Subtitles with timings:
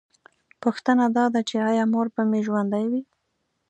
[0.63, 3.01] پوښتنه دا ده چې ایا مور به مې ژوندۍ وي